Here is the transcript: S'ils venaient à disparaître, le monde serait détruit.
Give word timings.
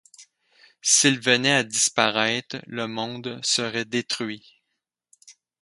S'ils 0.81 1.19
venaient 1.19 1.53
à 1.57 1.63
disparaître, 1.63 2.57
le 2.65 2.87
monde 2.87 3.39
serait 3.43 3.85
détruit. 3.85 4.59